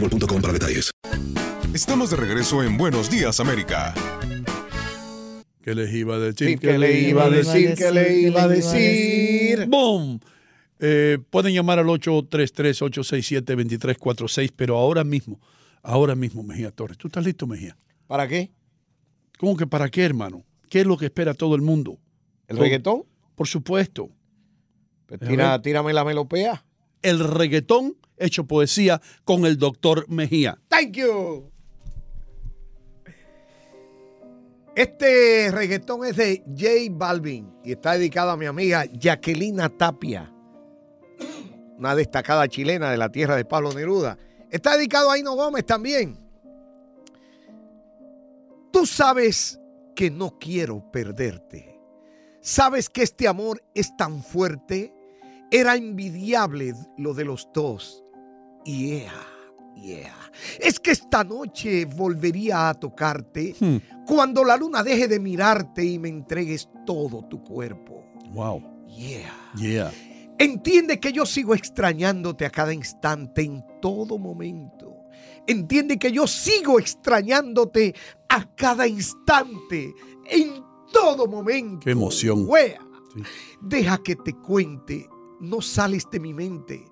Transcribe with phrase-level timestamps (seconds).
[0.00, 0.90] boostmobile.com para detalles.
[1.74, 3.92] Estamos de regreso en Buenos Días, América.
[5.62, 6.50] ¿Qué les iba a decir?
[6.50, 7.74] Sí, ¿qué le iba a decir?
[7.74, 9.66] ¿Qué le iba a decir?
[9.66, 10.20] ¡Boom!
[10.78, 15.40] Eh, pueden llamar al 833-867-2346, pero ahora mismo,
[15.82, 16.98] ahora mismo, Mejía Torres.
[16.98, 17.78] ¿Tú estás listo, Mejía?
[18.06, 18.52] ¿Para qué?
[19.38, 20.44] ¿Cómo que para qué, hermano?
[20.68, 21.98] ¿Qué es lo que espera todo el mundo?
[22.46, 23.04] ¿El reggaetón?
[23.34, 24.10] Por supuesto.
[25.06, 26.64] Pues tira, tírame la melopea.
[27.02, 30.58] El reggaetón hecho poesía con el doctor Mejía.
[30.68, 31.50] Thank you.
[34.76, 40.30] Este reggaetón es de J Balvin y está dedicado a mi amiga Jacquelina Tapia,
[41.78, 44.18] una destacada chilena de la tierra de Pablo Neruda.
[44.50, 46.18] Está dedicado a Hino Gómez también.
[48.70, 49.58] Tú sabes
[49.94, 51.80] que no quiero perderte.
[52.42, 54.92] Sabes que este amor es tan fuerte.
[55.50, 58.04] Era envidiable lo de los dos.
[58.66, 59.12] Yeah,
[59.76, 60.14] yeah.
[60.60, 63.76] Es que esta noche volvería a tocarte Hmm.
[64.06, 68.04] cuando la luna deje de mirarte y me entregues todo tu cuerpo.
[68.32, 68.62] Wow.
[68.88, 69.32] Yeah.
[69.56, 69.92] Yeah.
[70.38, 74.94] Entiende que yo sigo extrañándote a cada instante, en todo momento.
[75.46, 77.94] Entiende que yo sigo extrañándote
[78.28, 79.94] a cada instante,
[80.28, 80.62] en
[80.92, 81.84] todo momento.
[81.84, 82.44] Qué emoción.
[82.48, 82.80] Wea.
[83.14, 83.22] Sí.
[83.62, 85.08] Deja que te cuente,
[85.40, 86.84] no sales de mi mente.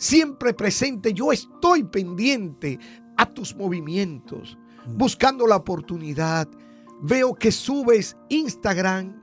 [0.00, 2.78] Siempre presente, yo estoy pendiente
[3.18, 4.56] a tus movimientos,
[4.96, 6.48] buscando la oportunidad.
[7.02, 9.20] Veo que subes Instagram.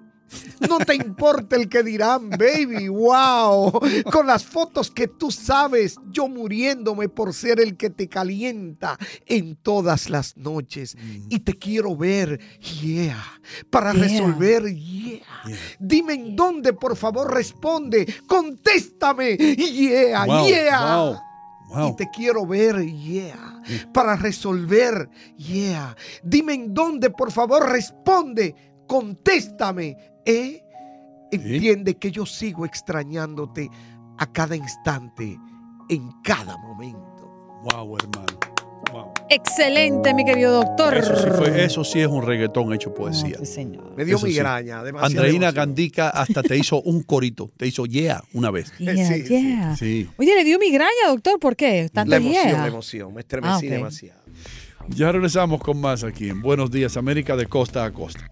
[0.70, 3.72] No te importa el que dirán, baby, wow.
[4.12, 9.56] Con las fotos que tú sabes, yo muriéndome por ser el que te calienta en
[9.56, 10.98] todas las noches.
[11.30, 12.40] Y te quiero ver,
[12.82, 13.24] yeah,
[13.70, 14.04] para Yeah.
[14.04, 14.64] resolver.
[15.80, 18.06] Dime en dónde, por favor, responde.
[18.28, 20.96] Contéstame, yeah, Wow, yeah.
[20.98, 21.20] wow,
[21.70, 21.90] wow.
[21.90, 23.62] Y te quiero ver, yeah.
[23.94, 25.96] Para resolver, yeah.
[26.24, 28.56] Dime en dónde, por favor, responde.
[28.88, 30.64] Contéstame, ¿eh?
[31.32, 33.70] Entiende que yo sigo extrañándote
[34.18, 35.38] a cada instante,
[35.90, 37.28] en cada momento.
[37.64, 38.57] Wow, hermano.
[38.92, 39.12] Wow.
[39.30, 40.96] Excelente, mi querido doctor.
[40.96, 43.38] Eso sí, fue- eso sí es un reggaetón hecho poesía.
[43.40, 43.94] Sí, señor.
[43.98, 44.34] Me dio Eso sí.
[44.34, 45.52] migraña, demasiada Andreina.
[45.52, 48.72] Gandica hasta te hizo un corito, te hizo yeah una vez.
[48.78, 49.30] Yeah, Sí, sí.
[49.30, 49.76] yeah.
[49.76, 50.10] Sí.
[50.18, 51.90] Oye, le dio migraña, doctor, ¿por qué?
[51.92, 52.62] Tanto La emoción, yeah.
[52.62, 54.22] la emoción, me estremecí Ah, demasiado.
[54.90, 58.32] Ya regresamos con más aquí en Buenos Días América de costa a costa.